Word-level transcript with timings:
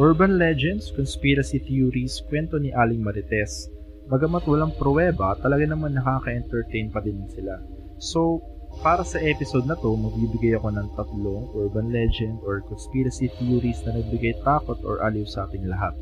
Urban 0.00 0.34
legends, 0.34 0.90
conspiracy 0.90 1.62
theories, 1.62 2.18
kwento 2.26 2.58
ni 2.58 2.74
Aling 2.74 3.06
Marites. 3.06 3.70
Bagamat 4.10 4.42
walang 4.50 4.74
pruweba, 4.74 5.38
talaga 5.38 5.62
naman 5.62 5.94
nakaka-entertain 5.94 6.90
pa 6.90 6.98
din 6.98 7.22
sila. 7.30 7.62
So, 8.02 8.42
para 8.82 9.06
sa 9.06 9.22
episode 9.22 9.70
na 9.70 9.78
to, 9.78 9.94
magbibigay 9.94 10.58
ako 10.58 10.74
ng 10.74 10.88
tatlong 10.98 11.54
urban 11.54 11.94
legend 11.94 12.42
or 12.42 12.66
conspiracy 12.66 13.30
theories 13.38 13.78
na 13.86 13.94
nagbigay 13.94 14.34
takot 14.42 14.82
or 14.82 15.06
aliw 15.06 15.22
sa 15.22 15.46
ating 15.46 15.62
lahat. 15.70 15.94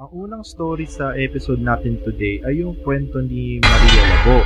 Ang 0.00 0.10
unang 0.24 0.40
story 0.40 0.88
sa 0.88 1.12
episode 1.20 1.60
natin 1.60 2.00
today 2.00 2.40
ay 2.48 2.64
yung 2.64 2.72
kwento 2.80 3.20
ni 3.20 3.60
Maria 3.60 4.02
Labo. 4.08 4.40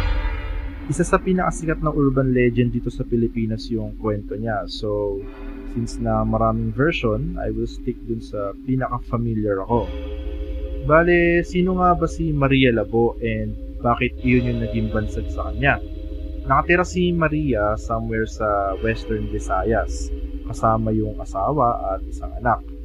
Isa 0.91 1.07
sa 1.07 1.23
pinakasikat 1.23 1.79
na 1.79 1.95
urban 1.95 2.35
legend 2.35 2.75
dito 2.75 2.91
sa 2.91 3.07
Pilipinas 3.07 3.71
yung 3.71 3.95
kwento 4.03 4.35
niya. 4.35 4.67
So, 4.67 5.23
since 5.71 6.03
na 6.03 6.27
maraming 6.27 6.75
version, 6.75 7.39
I 7.39 7.55
will 7.55 7.71
stick 7.71 7.95
dun 8.11 8.19
sa 8.19 8.59
pinaka-familiar 8.67 9.63
ako. 9.63 9.87
Bale, 10.91 11.47
sino 11.47 11.79
nga 11.79 11.95
ba 11.95 12.11
si 12.11 12.35
Maria 12.35 12.75
Labo 12.75 13.15
and 13.23 13.55
bakit 13.79 14.19
iyon 14.27 14.51
yung 14.51 14.61
naging 14.67 14.91
bansag 14.91 15.31
sa 15.31 15.47
kanya? 15.47 15.79
Nakatira 16.51 16.83
si 16.83 17.15
Maria 17.15 17.79
somewhere 17.79 18.27
sa 18.27 18.75
Western 18.83 19.31
Visayas, 19.31 20.11
kasama 20.43 20.91
yung 20.91 21.15
asawa 21.23 21.95
at 21.95 22.03
isang 22.11 22.35
anak. 22.43 22.78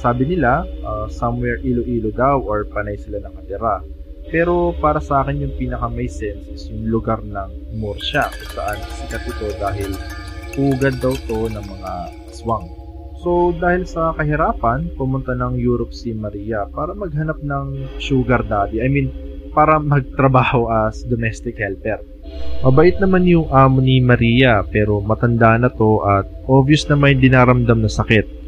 Sabi 0.00 0.36
nila, 0.36 0.68
uh, 0.84 1.06
somewhere 1.08 1.60
Iloilo 1.60 2.12
daw 2.12 2.40
or 2.44 2.68
panay 2.68 2.96
sila 3.00 3.20
nakatira. 3.24 3.80
Pero 4.28 4.72
para 4.80 5.00
sa 5.04 5.20
akin 5.20 5.44
yung 5.44 5.54
pinaka 5.60 5.88
may 5.92 6.08
sense 6.08 6.48
is 6.48 6.68
yung 6.72 6.88
lugar 6.88 7.20
ng 7.20 7.76
Morsya 7.76 8.32
kung 8.32 8.50
saan 8.56 8.78
sikat 8.96 9.22
ito 9.28 9.48
dahil 9.60 9.90
ugad 10.56 10.96
daw 11.02 11.12
to 11.28 11.48
ng 11.52 11.64
mga 11.64 11.92
aswang. 12.32 12.66
So 13.20 13.56
dahil 13.56 13.88
sa 13.88 14.12
kahirapan, 14.16 14.96
pumunta 14.96 15.32
ng 15.32 15.56
Europe 15.56 15.92
si 15.92 16.12
Maria 16.12 16.68
para 16.68 16.92
maghanap 16.92 17.40
ng 17.40 17.96
sugar 18.00 18.44
daddy. 18.44 18.84
I 18.84 18.88
mean, 18.88 19.08
para 19.54 19.78
magtrabaho 19.80 20.68
as 20.68 21.06
domestic 21.06 21.56
helper. 21.56 22.02
Mabait 22.60 22.96
naman 22.98 23.28
yung 23.28 23.48
amo 23.52 23.78
ni 23.80 24.00
Maria 24.00 24.64
pero 24.66 24.98
matanda 25.00 25.56
na 25.60 25.70
to 25.70 26.00
at 26.04 26.26
obvious 26.48 26.88
na 26.88 26.96
may 26.96 27.14
dinaramdam 27.14 27.84
na 27.84 27.92
sakit 27.92 28.43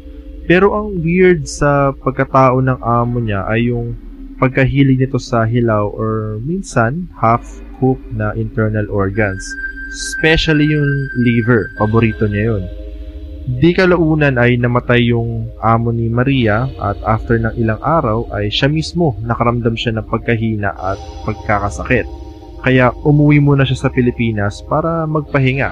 pero 0.47 0.71
ang 0.71 1.03
weird 1.03 1.43
sa 1.43 1.91
pagkatao 1.91 2.63
ng 2.63 2.79
amo 2.79 3.19
niya 3.19 3.43
ay 3.51 3.67
yung 3.67 3.99
pagkahilig 4.39 5.03
nito 5.03 5.19
sa 5.19 5.43
hilaw 5.43 5.91
or 5.91 6.39
minsan 6.47 7.11
half-cooked 7.19 8.07
na 8.15 8.31
internal 8.39 8.87
organs. 8.87 9.43
Especially 9.91 10.71
yung 10.71 10.87
liver, 11.19 11.67
paborito 11.75 12.31
niya 12.31 12.55
yun. 12.55 12.63
Di 13.59 13.71
kalaunan 13.71 14.35
ay 14.35 14.59
namatay 14.59 15.11
yung 15.11 15.51
amo 15.63 15.91
ni 15.91 16.11
Maria 16.11 16.67
at 16.83 16.99
after 17.07 17.39
ng 17.39 17.55
ilang 17.55 17.79
araw 17.79 18.27
ay 18.35 18.51
siya 18.51 18.67
mismo 18.67 19.15
nakaramdam 19.23 19.75
siya 19.75 19.95
ng 19.95 20.07
pagkahina 20.07 20.75
at 20.75 20.99
pagkakasakit. 21.23 22.07
Kaya 22.63 22.91
umuwi 23.07 23.39
muna 23.39 23.63
siya 23.63 23.87
sa 23.87 23.91
Pilipinas 23.91 24.59
para 24.67 25.07
magpahinga. 25.07 25.71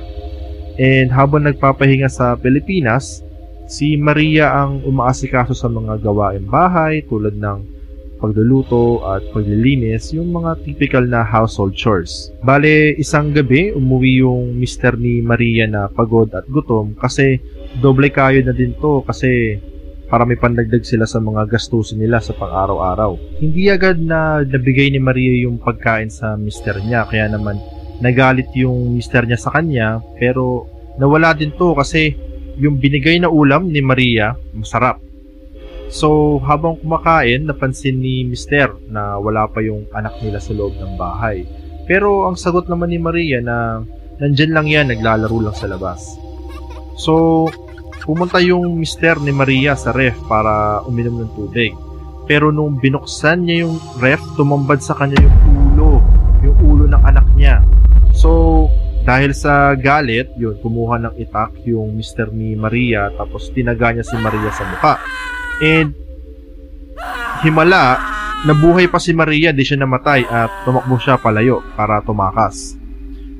And 0.80 1.12
habang 1.12 1.48
nagpapahinga 1.48 2.08
sa 2.08 2.40
Pilipinas, 2.40 3.24
Si 3.66 3.98
Maria 3.98 4.54
ang 4.54 4.86
umaasikaso 4.86 5.58
sa 5.58 5.66
mga 5.66 5.98
gawaing 6.06 6.46
bahay 6.46 7.02
tulad 7.10 7.34
ng 7.34 7.76
pagluluto 8.22 9.04
at 9.06 9.26
paglilinis, 9.34 10.14
yung 10.14 10.32
mga 10.32 10.62
typical 10.64 11.04
na 11.06 11.26
household 11.26 11.74
chores. 11.74 12.30
Bale, 12.46 12.94
isang 12.96 13.34
gabi, 13.34 13.74
umuwi 13.74 14.22
yung 14.24 14.56
mister 14.56 14.96
ni 14.96 15.20
Maria 15.20 15.66
na 15.66 15.90
pagod 15.90 16.32
at 16.38 16.48
gutom 16.48 16.96
kasi 16.96 17.42
doble 17.82 18.14
kayo 18.14 18.40
na 18.46 18.54
din 18.54 18.78
to 18.78 19.04
kasi 19.04 19.60
para 20.06 20.22
may 20.24 20.38
pandagdag 20.38 20.86
sila 20.86 21.10
sa 21.10 21.18
mga 21.18 21.50
gastusin 21.50 21.98
nila 21.98 22.22
sa 22.22 22.38
pang-araw-araw. 22.38 23.42
Hindi 23.42 23.74
agad 23.74 23.98
na 23.98 24.46
nabigay 24.46 24.94
ni 24.94 25.02
Maria 25.02 25.50
yung 25.50 25.58
pagkain 25.58 26.14
sa 26.14 26.38
mister 26.38 26.78
niya 26.86 27.10
kaya 27.10 27.26
naman 27.34 27.58
nagalit 28.00 28.48
yung 28.54 28.94
mister 28.94 29.26
niya 29.26 29.42
sa 29.42 29.50
kanya 29.50 30.04
pero 30.22 30.70
nawala 31.02 31.34
din 31.34 31.50
to 31.58 31.74
kasi 31.74 32.14
yung 32.56 32.80
binigay 32.80 33.20
na 33.20 33.32
ulam 33.32 33.68
ni 33.70 33.84
Maria, 33.84 34.36
masarap. 34.56 35.00
So, 35.92 36.42
habang 36.42 36.82
kumakain, 36.82 37.46
napansin 37.46 38.02
ni 38.02 38.26
Mister 38.26 38.74
na 38.90 39.22
wala 39.22 39.46
pa 39.46 39.62
yung 39.62 39.86
anak 39.94 40.18
nila 40.20 40.42
sa 40.42 40.52
loob 40.52 40.76
ng 40.76 40.98
bahay. 40.98 41.46
Pero 41.86 42.26
ang 42.26 42.34
sagot 42.34 42.66
naman 42.66 42.90
ni 42.90 42.98
Maria 42.98 43.40
na 43.40 43.86
nandyan 44.18 44.52
lang 44.52 44.68
yan, 44.68 44.90
naglalaro 44.90 45.38
lang 45.40 45.56
sa 45.56 45.70
labas. 45.70 46.18
So, 46.98 47.46
pumunta 48.02 48.42
yung 48.42 48.82
Mister 48.82 49.22
ni 49.22 49.30
Maria 49.30 49.78
sa 49.78 49.94
ref 49.94 50.18
para 50.26 50.82
uminom 50.90 51.22
ng 51.22 51.32
tubig. 51.38 51.72
Pero 52.26 52.50
nung 52.50 52.82
binuksan 52.82 53.46
niya 53.46 53.70
yung 53.70 53.78
ref, 54.02 54.24
tumambad 54.34 54.82
sa 54.82 54.98
kanya 54.98 55.22
yung 55.22 55.38
ulo, 55.54 56.02
yung 56.42 56.58
ulo 56.66 56.84
ng 56.90 57.04
anak 57.06 57.28
niya. 57.38 57.62
So, 58.10 58.66
dahil 59.06 59.38
sa 59.38 59.78
galit, 59.78 60.34
yun, 60.34 60.58
kumuha 60.58 60.98
ng 60.98 61.14
itak 61.22 61.62
yung 61.70 61.94
Mr. 61.94 62.34
ni 62.34 62.58
Maria 62.58 63.14
tapos 63.14 63.54
tinaga 63.54 63.94
niya 63.94 64.02
si 64.02 64.18
Maria 64.18 64.50
sa 64.50 64.66
mukha. 64.66 64.94
And 65.62 65.94
himala, 67.46 68.02
nabuhay 68.50 68.90
pa 68.90 68.98
si 68.98 69.14
Maria, 69.14 69.54
di 69.54 69.62
siya 69.62 69.86
namatay 69.86 70.26
at 70.26 70.66
tumakbo 70.66 70.98
siya 70.98 71.22
palayo 71.22 71.62
para 71.78 72.02
tumakas. 72.02 72.82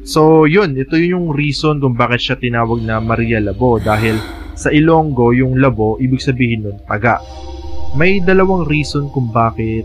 So 0.06 0.46
yun, 0.46 0.78
ito 0.78 1.02
yung 1.02 1.34
reason 1.34 1.82
kung 1.82 1.98
bakit 1.98 2.22
siya 2.22 2.38
tinawag 2.38 2.86
na 2.86 3.02
Maria 3.02 3.42
Labo 3.42 3.82
dahil 3.82 4.22
sa 4.54 4.70
Ilonggo 4.70 5.34
yung 5.34 5.58
labo, 5.58 5.98
ibig 5.98 6.22
sabihin 6.22 6.70
nun, 6.70 6.78
taga. 6.86 7.18
May 7.98 8.22
dalawang 8.22 8.70
reason 8.70 9.10
kung 9.10 9.34
bakit 9.34 9.84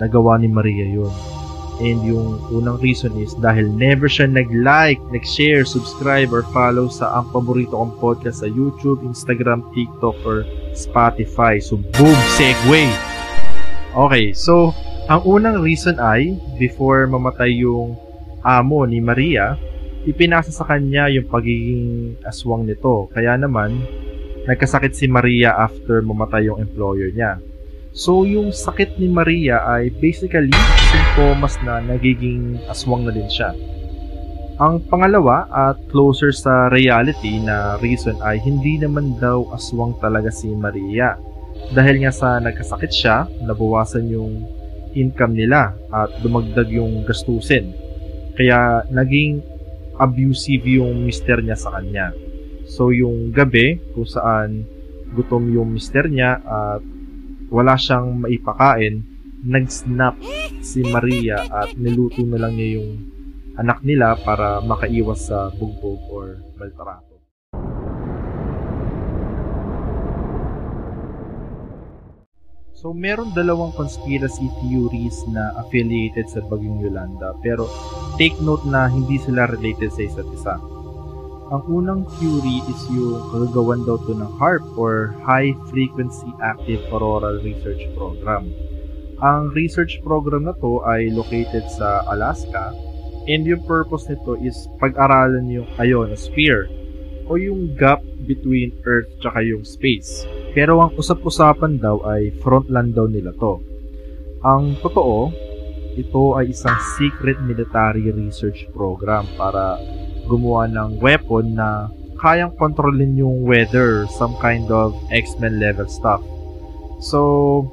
nagawa 0.00 0.40
ni 0.40 0.48
Maria 0.48 0.88
yun. 0.88 1.33
And 1.82 2.06
yung 2.06 2.38
unang 2.54 2.78
reason 2.78 3.18
is 3.18 3.34
dahil 3.42 3.66
never 3.66 4.06
siya 4.06 4.30
nag-like, 4.30 5.02
nag-share, 5.10 5.66
subscribe, 5.66 6.30
or 6.30 6.46
follow 6.54 6.86
sa 6.86 7.10
ang 7.18 7.26
paborito 7.34 7.74
kong 7.74 7.98
podcast 7.98 8.46
sa 8.46 8.48
YouTube, 8.50 9.02
Instagram, 9.02 9.66
TikTok, 9.74 10.14
or 10.22 10.46
Spotify. 10.78 11.58
So, 11.58 11.82
boom! 11.98 12.18
Segway! 12.38 12.86
Okay, 13.94 14.30
so, 14.30 14.70
ang 15.10 15.26
unang 15.26 15.62
reason 15.66 15.98
ay, 15.98 16.38
before 16.62 17.10
mamatay 17.10 17.62
yung 17.62 17.98
amo 18.46 18.86
ni 18.86 19.02
Maria, 19.02 19.58
ipinasa 20.04 20.52
sa 20.52 20.68
kanya 20.68 21.10
yung 21.10 21.26
pagiging 21.26 22.14
aswang 22.22 22.68
nito. 22.68 23.10
Kaya 23.10 23.34
naman, 23.34 23.82
nagkasakit 24.44 24.92
si 24.92 25.08
Maria 25.08 25.56
after 25.56 26.04
mamatay 26.04 26.46
yung 26.52 26.60
employer 26.60 27.08
niya. 27.10 27.40
So, 27.94 28.26
yung 28.26 28.50
sakit 28.50 28.98
ni 28.98 29.06
Maria 29.06 29.62
ay 29.70 29.86
basically 30.02 30.50
simptomas 30.90 31.54
na 31.62 31.78
nagiging 31.78 32.58
aswang 32.66 33.06
na 33.06 33.14
din 33.14 33.30
siya. 33.30 33.54
Ang 34.58 34.82
pangalawa 34.90 35.46
at 35.46 35.78
closer 35.94 36.34
sa 36.34 36.66
reality 36.74 37.38
na 37.38 37.78
reason 37.78 38.18
ay 38.18 38.42
hindi 38.42 38.82
naman 38.82 39.14
daw 39.22 39.46
aswang 39.54 39.94
talaga 40.02 40.26
si 40.34 40.50
Maria. 40.50 41.14
Dahil 41.70 42.02
nga 42.02 42.10
sa 42.10 42.42
nagkasakit 42.42 42.90
siya, 42.90 43.30
nabawasan 43.46 44.10
yung 44.10 44.42
income 44.98 45.38
nila 45.38 45.78
at 45.94 46.18
dumagdag 46.18 46.74
yung 46.74 47.06
gastusin. 47.06 47.78
Kaya 48.34 48.82
naging 48.90 49.38
abusive 50.02 50.66
yung 50.66 51.06
mister 51.06 51.38
niya 51.38 51.54
sa 51.54 51.78
kanya. 51.78 52.10
So 52.66 52.90
yung 52.90 53.30
gabi 53.30 53.78
kung 53.94 54.10
saan 54.10 54.66
gutom 55.14 55.46
yung 55.54 55.78
mister 55.78 56.10
niya 56.10 56.42
at 56.42 56.82
wala 57.52 57.76
siyang 57.76 58.20
maipakain, 58.20 59.04
nag-snap 59.44 60.16
si 60.64 60.80
Maria 60.88 61.44
at 61.44 61.76
niluto 61.76 62.24
na 62.24 62.40
lang 62.40 62.56
niya 62.56 62.80
yung 62.80 62.90
anak 63.60 63.84
nila 63.84 64.16
para 64.16 64.64
makaiwas 64.64 65.28
sa 65.28 65.52
bugbog 65.52 66.00
or 66.08 66.40
maltrato. 66.56 67.14
So, 72.84 72.92
meron 72.92 73.32
dalawang 73.32 73.72
conspiracy 73.72 74.44
theories 74.60 75.16
na 75.32 75.56
affiliated 75.56 76.28
sa 76.28 76.44
Bagyong 76.44 76.84
Yolanda 76.84 77.32
pero 77.40 77.64
take 78.20 78.36
note 78.44 78.68
na 78.68 78.92
hindi 78.92 79.16
sila 79.16 79.48
related 79.48 79.88
sa 79.88 80.04
isa't 80.04 80.28
isa. 80.36 80.73
Ang 81.52 81.60
unang 81.68 82.08
theory 82.16 82.64
is 82.72 82.80
yung 82.88 83.20
kagagawan 83.28 83.84
daw 83.84 84.00
to 84.08 84.16
ng 84.16 84.32
HARP 84.40 84.64
or 84.80 85.12
High 85.28 85.52
Frequency 85.68 86.32
Active 86.40 86.80
Auroral 86.88 87.36
Research 87.44 87.84
Program. 87.92 88.48
Ang 89.20 89.52
research 89.52 90.00
program 90.00 90.48
na 90.48 90.56
to 90.56 90.80
ay 90.88 91.12
located 91.12 91.68
sa 91.68 92.00
Alaska 92.08 92.72
and 93.28 93.44
yung 93.44 93.60
purpose 93.68 94.08
nito 94.08 94.40
is 94.40 94.56
pag-aralan 94.80 95.44
yung 95.52 95.68
ionosphere 95.76 96.64
o 97.28 97.36
yung 97.36 97.76
gap 97.76 98.00
between 98.24 98.72
Earth 98.88 99.12
tsaka 99.20 99.44
yung 99.44 99.68
space. 99.68 100.24
Pero 100.56 100.80
ang 100.80 100.96
usap-usapan 100.96 101.76
daw 101.76 102.00
ay 102.08 102.32
frontland 102.40 102.96
daw 102.96 103.04
nila 103.04 103.36
to. 103.36 103.60
Ang 104.40 104.80
totoo, 104.80 105.28
ito 105.92 106.40
ay 106.40 106.56
isang 106.56 106.76
secret 106.96 107.36
military 107.44 108.08
research 108.16 108.64
program 108.72 109.28
para 109.36 109.76
gumawa 110.26 110.68
ng 110.70 110.98
weapon 111.00 111.56
na 111.56 111.92
kayang 112.20 112.56
kontrolin 112.56 113.18
yung 113.18 113.44
weather, 113.44 114.08
some 114.08 114.32
kind 114.40 114.70
of 114.72 114.96
X-Men 115.12 115.60
level 115.60 115.84
stuff. 115.84 116.24
So, 117.04 117.68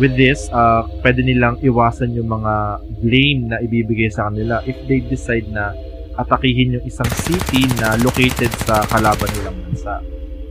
with 0.00 0.16
this, 0.16 0.48
uh, 0.52 0.88
pwede 1.04 1.20
nilang 1.20 1.60
iwasan 1.60 2.16
yung 2.16 2.32
mga 2.32 2.54
blame 3.04 3.40
na 3.52 3.60
ibibigay 3.60 4.08
sa 4.08 4.32
kanila 4.32 4.64
if 4.64 4.76
they 4.88 5.04
decide 5.04 5.44
na 5.52 5.76
atakihin 6.16 6.80
yung 6.80 6.84
isang 6.88 7.08
city 7.24 7.68
na 7.80 7.96
located 8.00 8.52
sa 8.64 8.84
kalaban 8.88 9.28
nilang 9.36 9.56
bansa. 9.68 10.00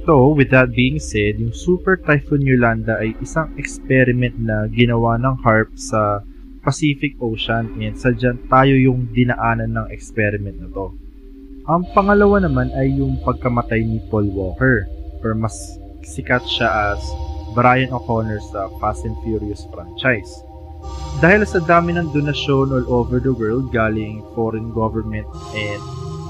So, 0.09 0.33
with 0.33 0.49
that 0.49 0.73
being 0.73 0.97
said, 0.97 1.37
yung 1.37 1.53
Super 1.53 1.93
Typhoon 1.99 2.41
Yolanda 2.41 2.97
ay 2.97 3.13
isang 3.21 3.53
experiment 3.61 4.33
na 4.41 4.65
ginawa 4.71 5.21
ng 5.21 5.45
HARP 5.45 5.69
sa 5.77 6.25
Pacific 6.65 7.15
Ocean 7.21 7.77
and 7.77 7.95
sadyan 7.95 8.41
tayo 8.49 8.73
yung 8.73 9.07
dinaanan 9.13 9.73
ng 9.73 9.87
experiment 9.93 10.57
na 10.59 10.69
to. 10.73 10.91
Ang 11.69 11.85
pangalawa 11.93 12.41
naman 12.41 12.73
ay 12.73 12.97
yung 12.97 13.21
pagkamatay 13.21 13.85
ni 13.85 14.01
Paul 14.09 14.33
Walker 14.33 14.89
or 15.21 15.37
mas 15.37 15.53
sikat 16.01 16.41
siya 16.49 16.65
as 16.65 17.01
Brian 17.53 17.93
O'Connor 17.93 18.41
sa 18.49 18.73
Fast 18.81 19.05
and 19.05 19.13
Furious 19.21 19.69
franchise. 19.69 20.41
Dahil 21.21 21.45
sa 21.45 21.61
dami 21.61 21.93
ng 21.93 22.09
donasyon 22.09 22.73
all 22.73 22.89
over 22.89 23.21
the 23.21 23.29
world 23.29 23.69
galing 23.69 24.25
foreign 24.33 24.73
government 24.73 25.29
and 25.53 25.77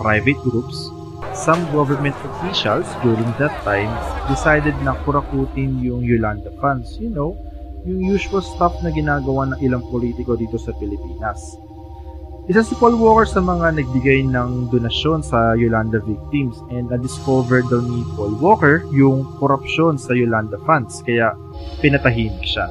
private 0.04 0.36
groups, 0.44 0.92
some 1.32 1.64
government 1.72 2.20
officials 2.36 2.92
during 3.00 3.32
that 3.40 3.56
time 3.64 3.96
decided 4.28 4.76
na 4.84 4.92
kurakutin 5.08 5.80
yung 5.80 6.04
Yolanda 6.04 6.52
funds. 6.60 7.00
You 7.00 7.16
know, 7.16 7.40
yung 7.88 8.04
usual 8.04 8.44
stuff 8.44 8.76
na 8.84 8.92
ginagawa 8.92 9.56
ng 9.56 9.64
ilang 9.64 9.88
politiko 9.88 10.36
dito 10.36 10.60
sa 10.60 10.76
Pilipinas. 10.76 11.40
Isa 12.50 12.66
si 12.66 12.74
Paul 12.82 12.98
Walker 12.98 13.30
sa 13.30 13.46
mga 13.46 13.78
nagbigay 13.78 14.26
ng 14.26 14.74
donasyon 14.74 15.22
sa 15.22 15.54
Yolanda 15.54 16.02
victims 16.02 16.58
and 16.74 16.90
na-discover 16.90 17.62
daw 17.70 17.78
ni 17.78 18.02
Paul 18.18 18.42
Walker 18.42 18.90
yung 18.90 19.22
korupsyon 19.38 20.02
sa 20.02 20.18
Yolanda 20.18 20.58
funds 20.66 21.06
kaya 21.06 21.38
pinatahimik 21.78 22.42
siya. 22.42 22.66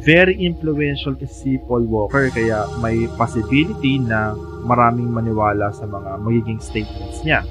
Very 0.00 0.40
influential 0.40 1.12
si 1.28 1.60
Paul 1.68 1.84
Walker 1.84 2.32
kaya 2.32 2.64
may 2.80 3.04
possibility 3.20 4.00
na 4.00 4.32
maraming 4.64 5.12
maniwala 5.12 5.76
sa 5.76 5.84
mga 5.84 6.24
magiging 6.24 6.56
statements 6.56 7.20
niya. 7.28 7.44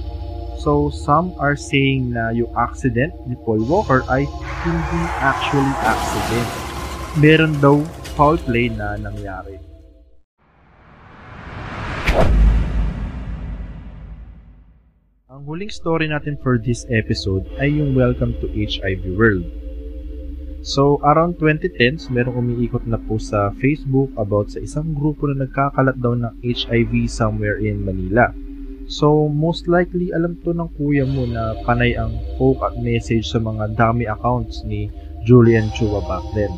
So, 0.57 0.89
some 0.89 1.37
are 1.37 1.53
saying 1.53 2.17
na 2.17 2.33
yung 2.33 2.49
accident 2.57 3.13
ni 3.29 3.37
Paul 3.45 3.61
Walker 3.69 4.01
ay 4.09 4.25
hindi 4.65 5.01
actually 5.21 5.75
accident. 5.85 6.49
Meron 7.21 7.53
daw 7.61 7.77
foul 8.17 8.41
play 8.41 8.73
na 8.73 8.97
nangyari. 8.97 9.74
Ang 15.35 15.43
huling 15.51 15.67
story 15.67 16.07
natin 16.07 16.39
for 16.39 16.55
this 16.55 16.87
episode 16.87 17.43
ay 17.59 17.67
yung 17.67 17.91
Welcome 17.91 18.39
to 18.39 18.47
HIV 18.55 19.19
World. 19.19 19.43
So, 20.63 20.95
around 21.03 21.43
2010s, 21.43 22.07
merong 22.07 22.39
umiikot 22.39 22.87
na 22.87 22.95
po 22.95 23.19
sa 23.19 23.51
Facebook 23.59 24.15
about 24.15 24.55
sa 24.55 24.63
isang 24.63 24.95
grupo 24.95 25.27
na 25.27 25.43
nagkakalat 25.43 25.99
daw 25.99 26.15
ng 26.15 26.39
HIV 26.39 27.11
somewhere 27.11 27.59
in 27.59 27.83
Manila. 27.83 28.31
So, 28.87 29.27
most 29.27 29.67
likely, 29.67 30.15
alam 30.15 30.39
to 30.47 30.55
ng 30.55 30.71
kuya 30.79 31.03
mo 31.03 31.27
na 31.27 31.59
panay 31.67 31.99
ang 31.99 32.15
poke 32.39 32.63
at 32.63 32.79
message 32.79 33.27
sa 33.27 33.43
mga 33.43 33.75
dami 33.75 34.07
accounts 34.07 34.63
ni 34.63 34.87
Julian 35.27 35.67
Chua 35.75 35.99
back 36.07 36.23
then. 36.31 36.55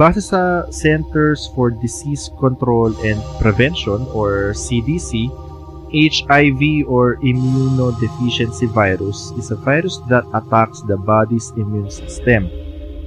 Base 0.00 0.32
sa 0.32 0.64
Centers 0.72 1.52
for 1.52 1.76
Disease 1.76 2.32
Control 2.40 2.88
and 3.04 3.20
Prevention 3.36 4.08
or 4.16 4.56
CDC, 4.56 5.28
HIV 5.94 6.90
or 6.90 7.22
immunodeficiency 7.22 8.66
virus 8.74 9.30
is 9.38 9.50
a 9.50 9.56
virus 9.56 10.02
that 10.10 10.26
attacks 10.34 10.82
the 10.82 10.96
body's 10.98 11.54
immune 11.56 11.90
system. 11.90 12.50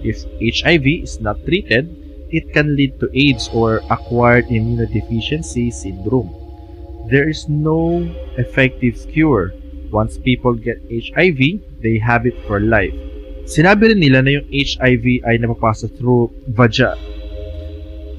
If 0.08 0.24
HIV 0.40 1.04
is 1.04 1.20
not 1.20 1.44
treated, 1.44 1.92
it 2.32 2.54
can 2.54 2.76
lead 2.76 3.00
to 3.00 3.12
AIDS 3.12 3.50
or 3.52 3.84
acquired 3.92 4.48
immunodeficiency 4.48 5.74
syndrome. 5.74 6.32
There 7.12 7.28
is 7.28 7.48
no 7.50 8.08
effective 8.40 8.96
cure. 9.12 9.52
Once 9.92 10.18
people 10.18 10.54
get 10.56 10.80
HIV, 10.88 11.60
they 11.84 12.00
have 12.00 12.26
it 12.26 12.40
for 12.48 12.60
life. 12.60 12.96
Sinabi 13.48 13.96
rin 13.96 14.00
nila 14.00 14.24
na 14.24 14.40
yung 14.40 14.48
HIV 14.52 15.28
ay 15.28 15.40
napapasa 15.40 15.88
through 15.88 16.32
vaja, 16.52 16.96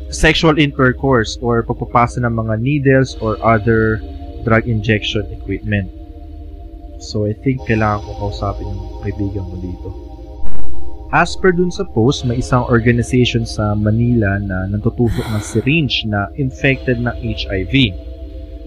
sexual 0.08 0.56
intercourse 0.56 1.36
or 1.44 1.60
pagpapasa 1.64 2.24
ng 2.24 2.32
mga 2.32 2.54
needles 2.60 3.16
or 3.20 3.36
other 3.44 4.00
drug 4.44 4.66
injection 4.66 5.26
equipment. 5.32 5.88
So 6.98 7.26
I 7.26 7.34
think 7.34 7.62
kailangan 7.66 8.04
ko 8.04 8.10
kausapin 8.26 8.66
yung 8.66 9.02
kaibigan 9.06 9.46
mo 9.46 9.56
dito. 9.62 9.88
As 11.08 11.32
per 11.40 11.56
dun 11.56 11.72
sa 11.72 11.88
post, 11.88 12.28
may 12.28 12.36
isang 12.36 12.68
organization 12.68 13.48
sa 13.48 13.72
Manila 13.72 14.36
na 14.36 14.68
natutusok 14.68 15.24
ng 15.24 15.40
syringe 15.40 16.04
na 16.04 16.28
infected 16.36 17.00
ng 17.00 17.16
HIV. 17.16 17.96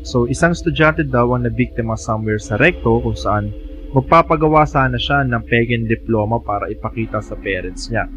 So, 0.01 0.25
isang 0.25 0.57
estudyante 0.57 1.06
daw 1.06 1.38
ang 1.38 1.45
nabiktima 1.45 1.94
somewhere 1.94 2.41
sa 2.41 2.57
recto 2.57 2.97
kung 3.06 3.13
saan 3.13 3.53
magpapagawa 3.94 4.65
sana 4.65 4.97
siya 4.97 5.21
ng 5.21 5.45
pagan 5.45 5.85
diploma 5.85 6.41
para 6.41 6.65
ipakita 6.73 7.21
sa 7.21 7.38
parents 7.38 7.94
niya. 7.94 8.09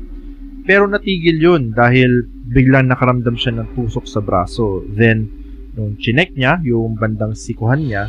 Pero 0.64 0.88
natigil 0.88 1.36
yun 1.36 1.76
dahil 1.76 2.24
biglang 2.48 2.88
nakaramdam 2.88 3.36
siya 3.36 3.60
ng 3.60 3.76
tusok 3.76 4.08
sa 4.08 4.24
braso. 4.24 4.88
Then, 4.88 5.43
nung 5.74 5.98
chinek 5.98 6.30
niya, 6.38 6.62
yung 6.62 6.94
bandang 6.94 7.34
sikuhan 7.34 7.82
niya, 7.82 8.06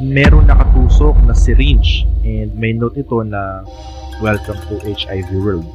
meron 0.00 0.44
nakatusok 0.44 1.16
na 1.24 1.32
syringe 1.32 2.04
and 2.28 2.52
may 2.60 2.76
note 2.76 3.00
ito 3.00 3.24
na 3.24 3.64
Welcome 4.20 4.60
to 4.68 4.80
HIV 4.84 5.28
World. 5.40 5.68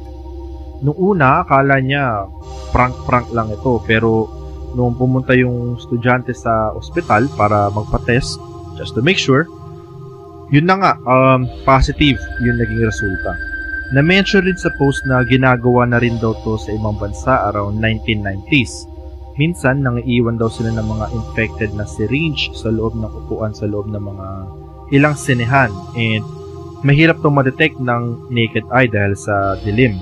Nung 0.82 0.98
una, 0.98 1.46
akala 1.46 1.78
niya 1.82 2.26
prank-prank 2.74 3.30
lang 3.34 3.50
ito 3.54 3.82
pero 3.86 4.26
nung 4.74 4.94
pumunta 4.98 5.34
yung 5.34 5.78
estudyante 5.78 6.34
sa 6.34 6.74
ospital 6.74 7.26
para 7.38 7.70
magpa-test 7.70 8.38
just 8.78 8.94
to 8.94 9.02
make 9.02 9.18
sure, 9.18 9.46
yun 10.50 10.66
na 10.66 10.78
nga, 10.78 10.92
um, 11.06 11.46
positive 11.66 12.18
yung 12.42 12.58
naging 12.58 12.82
resulta. 12.86 13.34
Na-mention 13.92 14.46
rin 14.46 14.56
sa 14.56 14.72
post 14.80 15.04
na 15.04 15.20
ginagawa 15.26 15.84
na 15.84 16.00
rin 16.00 16.16
daw 16.22 16.32
to 16.46 16.56
sa 16.56 16.72
ibang 16.72 16.96
bansa 16.96 17.52
around 17.52 17.76
1990s. 17.78 18.91
Minsan, 19.40 19.80
nangiiwan 19.80 20.36
daw 20.36 20.52
sila 20.52 20.76
ng 20.76 20.84
mga 20.84 21.06
infected 21.16 21.70
na 21.72 21.88
syringe 21.88 22.52
sa 22.52 22.68
loob 22.68 22.92
ng 22.92 23.08
upuan 23.24 23.56
sa 23.56 23.64
loob 23.64 23.88
ng 23.88 24.02
mga 24.02 24.28
ilang 24.92 25.16
sinehan 25.16 25.72
and 25.96 26.20
mahirap 26.84 27.16
itong 27.22 27.40
ma-detect 27.40 27.80
ng 27.80 28.28
naked 28.28 28.66
eye 28.74 28.90
dahil 28.90 29.16
sa 29.16 29.56
dilim. 29.64 29.96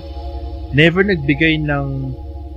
Never 0.75 1.05
nagbigay 1.07 1.63
ng 1.63 2.11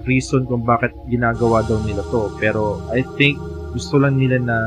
reason 0.09 0.45
kung 0.51 0.67
bakit 0.67 0.93
ginagawa 1.09 1.65
daw 1.65 1.81
nila 1.83 2.05
to 2.13 2.29
pero 2.37 2.83
I 2.93 3.07
think 3.17 3.41
gusto 3.73 3.97
lang 4.03 4.21
nila 4.21 4.39
na 4.43 4.59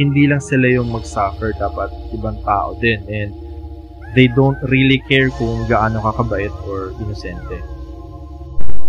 hindi 0.00 0.26
lang 0.26 0.42
sila 0.42 0.66
yung 0.66 0.90
mag-suffer 0.90 1.54
dapat 1.60 1.92
ibang 2.16 2.40
tao 2.42 2.74
din 2.80 3.04
and 3.06 3.30
they 4.16 4.26
don't 4.32 4.58
really 4.66 4.98
care 5.06 5.30
kung 5.38 5.66
gaano 5.70 6.02
kakabait 6.02 6.50
or 6.66 6.90
inosente. 6.98 7.79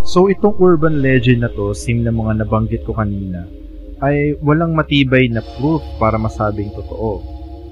So 0.02 0.26
itong 0.26 0.58
urban 0.58 0.98
legend 0.98 1.46
na 1.46 1.50
to, 1.54 1.70
sim 1.70 2.02
na 2.02 2.10
mga 2.10 2.42
nabanggit 2.42 2.82
ko 2.82 2.98
kanina, 2.98 3.46
ay 4.02 4.34
walang 4.42 4.74
matibay 4.74 5.30
na 5.30 5.38
proof 5.56 5.78
para 6.02 6.18
masabing 6.18 6.74
totoo. 6.74 7.22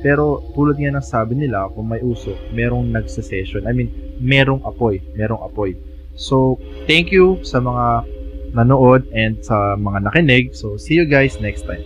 Pero 0.01 0.41
tulad 0.55 0.79
nga 0.79 0.95
ng 0.95 1.05
sabi 1.05 1.37
nila, 1.37 1.69
kung 1.75 1.91
may 1.91 2.01
usok, 2.01 2.55
merong 2.55 2.89
nagsa-session. 2.95 3.67
I 3.67 3.75
mean, 3.75 3.91
merong 4.23 4.63
apoy. 4.65 5.03
Merong 5.19 5.43
apoy. 5.43 5.77
So, 6.17 6.57
thank 6.87 7.13
you 7.13 7.43
sa 7.45 7.61
mga 7.61 8.09
nanood 8.57 9.11
and 9.13 9.43
sa 9.45 9.77
mga 9.77 10.09
nakinig. 10.09 10.57
So, 10.57 10.81
see 10.81 10.97
you 10.97 11.05
guys 11.05 11.37
next 11.43 11.69
time. 11.69 11.83